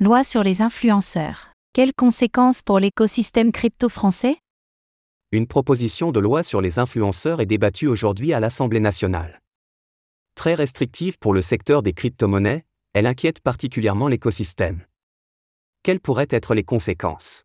Loi 0.00 0.22
sur 0.22 0.44
les 0.44 0.62
influenceurs. 0.62 1.50
Quelles 1.72 1.92
conséquences 1.92 2.62
pour 2.62 2.78
l'écosystème 2.78 3.50
crypto 3.50 3.88
français? 3.88 4.36
Une 5.32 5.48
proposition 5.48 6.12
de 6.12 6.20
loi 6.20 6.44
sur 6.44 6.60
les 6.60 6.78
influenceurs 6.78 7.40
est 7.40 7.46
débattue 7.46 7.88
aujourd'hui 7.88 8.32
à 8.32 8.38
l'Assemblée 8.38 8.78
nationale. 8.78 9.40
Très 10.36 10.54
restrictive 10.54 11.18
pour 11.18 11.34
le 11.34 11.42
secteur 11.42 11.82
des 11.82 11.94
crypto-monnaies, 11.94 12.64
elle 12.92 13.06
inquiète 13.06 13.40
particulièrement 13.40 14.06
l'écosystème. 14.06 14.84
Quelles 15.82 15.98
pourraient 15.98 16.28
être 16.30 16.54
les 16.54 16.62
conséquences? 16.62 17.42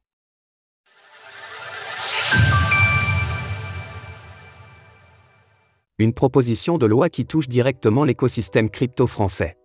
Une 5.98 6.14
proposition 6.14 6.78
de 6.78 6.86
loi 6.86 7.10
qui 7.10 7.26
touche 7.26 7.48
directement 7.48 8.04
l'écosystème 8.04 8.70
crypto 8.70 9.08
français. 9.08 9.58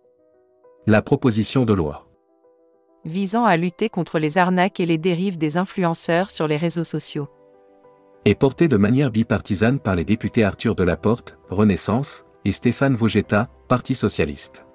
La 0.87 1.03
proposition 1.03 1.65
de 1.65 1.73
loi 1.73 2.08
visant 3.05 3.45
à 3.45 3.57
lutter 3.57 3.89
contre 3.89 4.19
les 4.19 4.37
arnaques 4.37 4.79
et 4.79 4.85
les 4.85 4.97
dérives 4.97 5.37
des 5.37 5.57
influenceurs 5.57 6.31
sur 6.31 6.47
les 6.47 6.57
réseaux 6.57 6.83
sociaux. 6.83 7.27
est 8.25 8.35
portée 8.35 8.67
de 8.67 8.77
manière 8.77 9.11
bipartisane 9.11 9.79
par 9.79 9.95
les 9.95 10.05
députés 10.05 10.43
Arthur 10.43 10.75
Delaporte, 10.75 11.37
Renaissance, 11.49 12.25
et 12.45 12.51
Stéphane 12.51 12.95
Vogetta, 12.95 13.49
Parti 13.67 13.95
socialiste. 13.95 14.65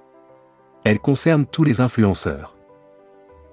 Elle 0.84 0.98
concerne 0.98 1.46
tous 1.46 1.64
les 1.64 1.80
influenceurs. 1.80 2.56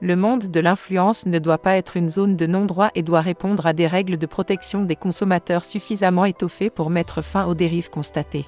Le 0.02 0.16
monde 0.16 0.50
de 0.50 0.60
l'influence 0.60 1.28
ne 1.28 1.38
doit 1.38 1.60
pas 1.60 1.76
être 1.76 1.96
une 1.96 2.10
zone 2.10 2.36
de 2.36 2.48
non-droit 2.48 2.90
et 2.96 3.04
doit 3.04 3.22
répondre 3.22 3.68
à 3.68 3.74
des 3.74 3.86
règles 3.86 4.18
de 4.18 4.26
protection 4.26 4.84
des 4.84 4.96
consommateurs 4.96 5.64
suffisamment 5.64 6.26
étoffées 6.26 6.72
pour 6.72 6.90
mettre 6.90 7.22
fin 7.22 7.46
aux 7.46 7.54
dérives 7.54 7.92
constatées. 7.92 8.48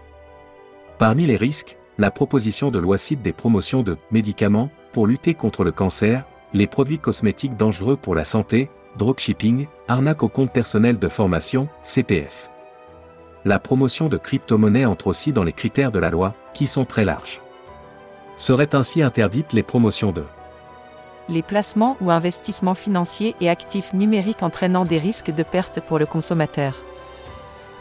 Parmi 0.97 1.25
les 1.27 1.37
risques, 1.37 1.77
la 1.97 2.11
proposition 2.11 2.71
de 2.71 2.79
loi 2.79 2.97
cite 2.97 3.21
des 3.21 3.33
promotions 3.33 3.83
de 3.83 3.97
médicaments 4.11 4.69
pour 4.91 5.07
lutter 5.07 5.33
contre 5.33 5.63
le 5.63 5.71
cancer, 5.71 6.23
les 6.53 6.67
produits 6.67 6.99
cosmétiques 6.99 7.57
dangereux 7.57 7.95
pour 7.95 8.15
la 8.15 8.23
santé, 8.23 8.69
dropshipping, 8.97 9.67
arnaque 9.87 10.23
au 10.23 10.27
compte 10.27 10.51
personnel 10.51 10.97
de 10.97 11.07
formation, 11.07 11.67
CPF. 11.81 12.49
La 13.45 13.59
promotion 13.59 14.07
de 14.07 14.17
crypto-monnaies 14.17 14.85
entre 14.85 15.07
aussi 15.07 15.33
dans 15.33 15.43
les 15.43 15.53
critères 15.53 15.91
de 15.91 15.99
la 15.99 16.09
loi, 16.09 16.33
qui 16.53 16.65
sont 16.65 16.85
très 16.85 17.05
larges. 17.05 17.41
Seraient 18.37 18.73
ainsi 18.73 19.01
interdites 19.01 19.53
les 19.53 19.63
promotions 19.63 20.11
de 20.11 20.23
Les 21.29 21.41
placements 21.41 21.97
ou 22.01 22.09
investissements 22.09 22.75
financiers 22.75 23.35
et 23.41 23.49
actifs 23.49 23.93
numériques 23.93 24.43
entraînant 24.43 24.85
des 24.85 24.97
risques 24.97 25.31
de 25.31 25.43
perte 25.43 25.79
pour 25.81 25.99
le 25.99 26.05
consommateur. 26.05 26.73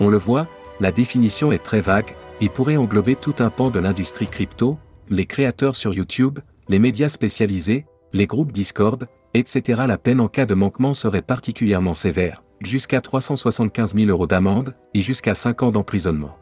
On 0.01 0.09
le 0.09 0.19
voit, 0.19 0.47
la 0.81 0.93
définition 0.93 1.53
est 1.53 1.63
très 1.63 1.81
vague, 1.81 2.15
et 2.43 2.49
pourrait 2.49 2.77
englober 2.77 3.15
tout 3.15 3.37
un 3.39 3.51
pan 3.51 3.71
de 3.71 3.79
l'industrie 3.79 4.27
crypto, 4.27 4.77
les 5.09 5.27
créateurs 5.27 5.77
sur 5.77 5.95
YouTube, 5.95 6.41
les 6.69 6.81
médias 6.81 7.09
spécialisés, 7.09 7.87
les 8.13 8.27
groupes 8.27 8.51
Discord, 8.51 9.07
etc. 9.33 9.85
La 9.87 9.97
peine 9.97 10.21
en 10.21 10.27
cas 10.27 10.45
de 10.45 10.55
manquement 10.55 10.93
serait 10.93 11.23
particulièrement 11.23 11.95
sévère, 11.95 12.43
jusqu'à 12.61 13.01
375 13.01 13.95
000 13.95 14.11
euros 14.11 14.27
d'amende 14.27 14.75
et 14.93 15.03
jusqu'à 15.03 15.37
5 15.37 15.63
ans 15.63 15.71
d'emprisonnement. 15.71 16.37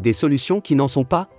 Des 0.00 0.12
solutions 0.12 0.60
qui 0.60 0.74
n'en 0.74 0.88
sont 0.88 1.04
pas? 1.04 1.30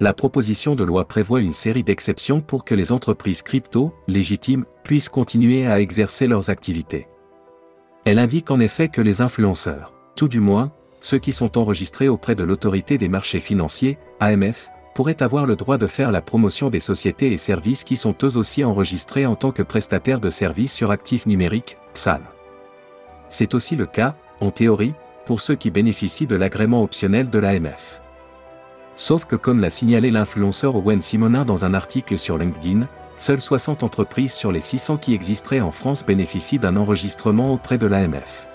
La 0.00 0.12
proposition 0.12 0.74
de 0.74 0.82
loi 0.82 1.06
prévoit 1.06 1.40
une 1.40 1.52
série 1.52 1.84
d'exceptions 1.84 2.40
pour 2.40 2.64
que 2.64 2.74
les 2.74 2.90
entreprises 2.90 3.42
crypto, 3.42 3.94
légitimes, 4.08 4.64
puissent 4.82 5.08
continuer 5.08 5.68
à 5.68 5.78
exercer 5.78 6.26
leurs 6.26 6.50
activités. 6.50 7.06
Elle 8.04 8.18
indique 8.18 8.50
en 8.50 8.58
effet 8.58 8.88
que 8.88 9.00
les 9.00 9.20
influenceurs, 9.20 9.94
tout 10.16 10.26
du 10.26 10.40
moins, 10.40 10.72
ceux 11.02 11.18
qui 11.18 11.32
sont 11.32 11.58
enregistrés 11.58 12.08
auprès 12.08 12.36
de 12.36 12.44
l'autorité 12.44 12.96
des 12.96 13.08
marchés 13.08 13.40
financiers, 13.40 13.98
AMF, 14.20 14.70
pourraient 14.94 15.22
avoir 15.22 15.46
le 15.46 15.56
droit 15.56 15.76
de 15.76 15.88
faire 15.88 16.12
la 16.12 16.22
promotion 16.22 16.70
des 16.70 16.80
sociétés 16.80 17.32
et 17.32 17.36
services 17.36 17.82
qui 17.82 17.96
sont 17.96 18.14
eux 18.22 18.36
aussi 18.36 18.62
enregistrés 18.62 19.26
en 19.26 19.34
tant 19.34 19.50
que 19.50 19.64
prestataires 19.64 20.20
de 20.20 20.30
services 20.30 20.72
sur 20.72 20.90
actifs 20.92 21.26
numériques, 21.26 21.76
PSAL. 21.92 22.22
C'est 23.28 23.54
aussi 23.54 23.74
le 23.74 23.86
cas, 23.86 24.14
en 24.40 24.50
théorie, 24.50 24.94
pour 25.26 25.40
ceux 25.40 25.56
qui 25.56 25.70
bénéficient 25.70 26.26
de 26.26 26.36
l'agrément 26.36 26.82
optionnel 26.84 27.30
de 27.30 27.38
l'AMF. 27.38 28.00
Sauf 28.94 29.24
que 29.24 29.36
comme 29.36 29.60
l'a 29.60 29.70
signalé 29.70 30.10
l'influenceur 30.10 30.76
Owen 30.76 31.00
Simonin 31.00 31.44
dans 31.44 31.64
un 31.64 31.74
article 31.74 32.16
sur 32.16 32.38
LinkedIn, 32.38 32.86
seules 33.16 33.40
60 33.40 33.82
entreprises 33.82 34.34
sur 34.34 34.52
les 34.52 34.60
600 34.60 34.98
qui 34.98 35.14
existeraient 35.14 35.60
en 35.60 35.72
France 35.72 36.04
bénéficient 36.04 36.58
d'un 36.58 36.76
enregistrement 36.76 37.52
auprès 37.52 37.78
de 37.78 37.86
l'AMF. 37.86 38.46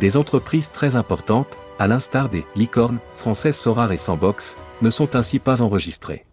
Des 0.00 0.16
entreprises 0.16 0.70
très 0.72 0.96
importantes, 0.96 1.60
à 1.78 1.86
l'instar 1.86 2.28
des 2.28 2.44
licornes 2.56 2.98
françaises 3.16 3.56
Sorar 3.56 3.92
et 3.92 3.96
Sandbox, 3.96 4.56
ne 4.82 4.90
sont 4.90 5.14
ainsi 5.14 5.38
pas 5.38 5.62
enregistrées. 5.62 6.26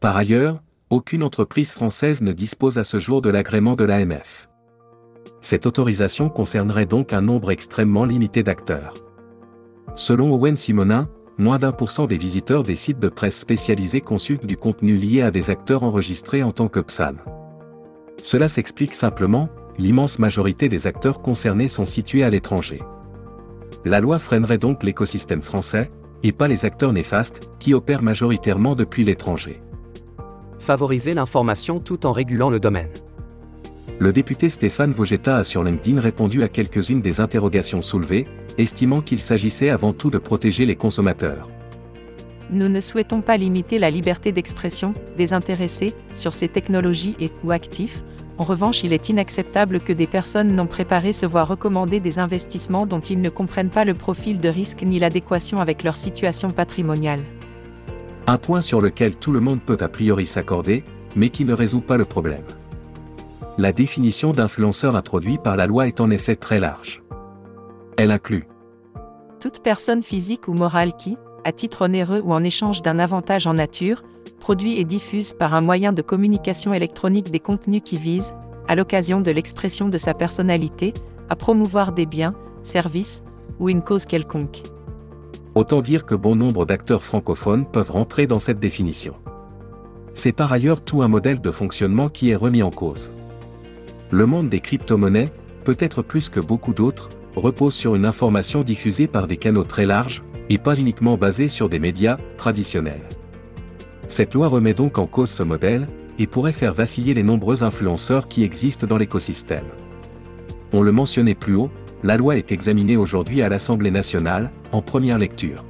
Par 0.00 0.16
ailleurs, 0.16 0.60
aucune 0.90 1.22
entreprise 1.22 1.72
française 1.72 2.20
ne 2.20 2.32
dispose 2.32 2.78
à 2.78 2.84
ce 2.84 2.98
jour 2.98 3.22
de 3.22 3.30
l'agrément 3.30 3.74
de 3.74 3.84
l'AMF. 3.84 4.48
Cette 5.40 5.66
autorisation 5.66 6.28
concernerait 6.28 6.86
donc 6.86 7.12
un 7.12 7.20
nombre 7.20 7.50
extrêmement 7.50 8.04
limité 8.04 8.42
d'acteurs. 8.42 8.94
Selon 9.94 10.32
Owen 10.32 10.56
Simonin, 10.56 11.08
moins 11.38 11.58
d'un 11.58 11.72
pour 11.72 11.90
cent 11.90 12.06
des 12.06 12.16
visiteurs 12.16 12.64
des 12.64 12.76
sites 12.76 12.98
de 12.98 13.08
presse 13.08 13.38
spécialisés 13.38 14.00
consultent 14.00 14.46
du 14.46 14.56
contenu 14.56 14.96
lié 14.96 15.22
à 15.22 15.30
des 15.30 15.50
acteurs 15.50 15.84
enregistrés 15.84 16.42
en 16.42 16.52
tant 16.52 16.68
que 16.68 16.80
PSAN. 16.80 17.14
Cela 18.20 18.48
s'explique 18.48 18.94
simplement, 18.94 19.48
l'immense 19.78 20.18
majorité 20.18 20.68
des 20.68 20.86
acteurs 20.86 21.22
concernés 21.22 21.68
sont 21.68 21.84
situés 21.84 22.22
à 22.22 22.30
l'étranger. 22.30 22.80
La 23.84 24.00
loi 24.00 24.18
freinerait 24.18 24.58
donc 24.58 24.82
l'écosystème 24.82 25.42
français, 25.42 25.90
et 26.22 26.32
pas 26.32 26.48
les 26.48 26.64
acteurs 26.64 26.92
néfastes, 26.92 27.48
qui 27.60 27.74
opèrent 27.74 28.02
majoritairement 28.02 28.74
depuis 28.74 29.04
l'étranger. 29.04 29.58
Favoriser 30.58 31.12
l'information 31.12 31.80
tout 31.80 32.06
en 32.06 32.12
régulant 32.12 32.48
le 32.48 32.58
domaine. 32.58 32.88
Le 33.98 34.12
député 34.12 34.48
Stéphane 34.48 34.92
Vogetta 34.92 35.36
a 35.36 35.44
sur 35.44 35.62
LinkedIn 35.62 36.00
répondu 36.00 36.42
à 36.42 36.48
quelques-unes 36.48 37.02
des 37.02 37.20
interrogations 37.20 37.82
soulevées, 37.82 38.26
estimant 38.58 39.00
qu'il 39.00 39.20
s'agissait 39.20 39.70
avant 39.70 39.92
tout 39.92 40.10
de 40.10 40.18
protéger 40.18 40.66
les 40.66 40.76
consommateurs. 40.76 41.46
Nous 42.50 42.68
ne 42.68 42.80
souhaitons 42.80 43.20
pas 43.20 43.36
limiter 43.36 43.78
la 43.78 43.90
liberté 43.90 44.32
d'expression 44.32 44.94
des 45.16 45.32
intéressés 45.32 45.94
sur 46.12 46.34
ces 46.34 46.48
technologies 46.48 47.14
et 47.20 47.30
ou 47.42 47.52
actifs, 47.52 48.02
en 48.36 48.44
revanche, 48.44 48.82
il 48.82 48.92
est 48.92 49.08
inacceptable 49.08 49.80
que 49.80 49.92
des 49.92 50.06
personnes 50.06 50.52
non 50.52 50.66
préparées 50.66 51.12
se 51.12 51.26
voient 51.26 51.44
recommander 51.44 52.00
des 52.00 52.18
investissements 52.18 52.86
dont 52.86 53.00
ils 53.00 53.20
ne 53.20 53.28
comprennent 53.28 53.70
pas 53.70 53.84
le 53.84 53.94
profil 53.94 54.38
de 54.38 54.48
risque 54.48 54.82
ni 54.82 54.98
l'adéquation 54.98 55.58
avec 55.58 55.84
leur 55.84 55.96
situation 55.96 56.50
patrimoniale. 56.50 57.20
Un 58.26 58.38
point 58.38 58.60
sur 58.60 58.80
lequel 58.80 59.16
tout 59.16 59.32
le 59.32 59.40
monde 59.40 59.62
peut 59.62 59.78
a 59.80 59.88
priori 59.88 60.26
s'accorder, 60.26 60.82
mais 61.14 61.28
qui 61.28 61.44
ne 61.44 61.52
résout 61.52 61.82
pas 61.82 61.96
le 61.96 62.04
problème. 62.04 62.44
La 63.56 63.72
définition 63.72 64.32
d'influenceur 64.32 64.96
introduite 64.96 65.42
par 65.42 65.56
la 65.56 65.66
loi 65.66 65.86
est 65.86 66.00
en 66.00 66.10
effet 66.10 66.34
très 66.34 66.58
large. 66.58 67.02
Elle 67.96 68.10
inclut 68.10 68.48
toute 69.44 69.62
personne 69.62 70.02
physique 70.02 70.48
ou 70.48 70.54
morale 70.54 70.96
qui, 70.96 71.18
à 71.44 71.52
titre 71.52 71.84
onéreux 71.84 72.22
ou 72.24 72.32
en 72.32 72.42
échange 72.42 72.80
d'un 72.80 72.98
avantage 72.98 73.46
en 73.46 73.52
nature, 73.52 74.02
produit 74.40 74.78
et 74.78 74.84
diffuse 74.84 75.32
par 75.32 75.54
un 75.54 75.60
moyen 75.60 75.92
de 75.92 76.02
communication 76.02 76.74
électronique 76.74 77.30
des 77.30 77.40
contenus 77.40 77.82
qui 77.84 77.96
visent, 77.96 78.34
à 78.68 78.74
l'occasion 78.74 79.20
de 79.20 79.30
l'expression 79.30 79.88
de 79.88 79.98
sa 79.98 80.14
personnalité, 80.14 80.94
à 81.28 81.36
promouvoir 81.36 81.92
des 81.92 82.06
biens, 82.06 82.34
services 82.62 83.22
ou 83.60 83.68
une 83.68 83.82
cause 83.82 84.04
quelconque. 84.04 84.62
Autant 85.54 85.82
dire 85.82 86.04
que 86.04 86.14
bon 86.14 86.34
nombre 86.34 86.66
d'acteurs 86.66 87.02
francophones 87.02 87.66
peuvent 87.66 87.90
rentrer 87.90 88.26
dans 88.26 88.40
cette 88.40 88.58
définition. 88.58 89.14
C'est 90.12 90.32
par 90.32 90.52
ailleurs 90.52 90.82
tout 90.82 91.02
un 91.02 91.08
modèle 91.08 91.40
de 91.40 91.50
fonctionnement 91.50 92.08
qui 92.08 92.30
est 92.30 92.36
remis 92.36 92.62
en 92.62 92.70
cause. 92.70 93.12
Le 94.10 94.26
monde 94.26 94.48
des 94.48 94.60
crypto-monnaies, 94.60 95.30
peut-être 95.64 96.02
plus 96.02 96.28
que 96.28 96.40
beaucoup 96.40 96.72
d'autres, 96.72 97.08
repose 97.36 97.74
sur 97.74 97.94
une 97.94 98.06
information 98.06 98.62
diffusée 98.62 99.06
par 99.06 99.26
des 99.26 99.36
canaux 99.36 99.64
très 99.64 99.86
larges, 99.86 100.22
et 100.50 100.58
pas 100.58 100.76
uniquement 100.78 101.16
basée 101.16 101.48
sur 101.48 101.68
des 101.68 101.78
médias 101.78 102.16
traditionnels. 102.36 103.02
Cette 104.08 104.34
loi 104.34 104.48
remet 104.48 104.74
donc 104.74 104.98
en 104.98 105.06
cause 105.06 105.30
ce 105.30 105.42
modèle, 105.42 105.86
et 106.18 106.26
pourrait 106.26 106.52
faire 106.52 106.74
vaciller 106.74 107.14
les 107.14 107.22
nombreux 107.22 107.62
influenceurs 107.62 108.28
qui 108.28 108.44
existent 108.44 108.86
dans 108.86 108.98
l'écosystème. 108.98 109.66
On 110.72 110.82
le 110.82 110.92
mentionnait 110.92 111.34
plus 111.34 111.54
haut, 111.54 111.70
la 112.02 112.16
loi 112.16 112.36
est 112.36 112.52
examinée 112.52 112.96
aujourd'hui 112.96 113.42
à 113.42 113.48
l'Assemblée 113.48 113.90
nationale, 113.90 114.50
en 114.72 114.82
première 114.82 115.18
lecture. 115.18 115.64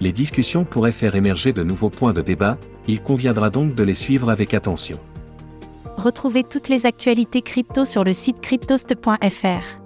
Les 0.00 0.12
discussions 0.12 0.64
pourraient 0.64 0.92
faire 0.92 1.14
émerger 1.14 1.52
de 1.52 1.62
nouveaux 1.62 1.90
points 1.90 2.12
de 2.12 2.22
débat, 2.22 2.58
il 2.86 3.00
conviendra 3.00 3.50
donc 3.50 3.74
de 3.74 3.82
les 3.82 3.94
suivre 3.94 4.30
avec 4.30 4.54
attention. 4.54 4.98
Retrouvez 5.96 6.44
toutes 6.44 6.68
les 6.68 6.86
actualités 6.86 7.42
crypto 7.42 7.84
sur 7.84 8.04
le 8.04 8.12
site 8.12 8.40
cryptost.fr. 8.40 9.80